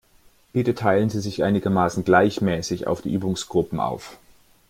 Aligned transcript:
Bitte 0.51 0.73
teilen 0.73 1.11
Sie 1.11 1.19
sich 1.19 1.43
einigermaßen 1.43 2.03
gleichmäßig 2.03 2.87
auf 2.87 3.03
die 3.03 3.13
Übungsgruppen 3.13 3.79
auf. 3.79 4.17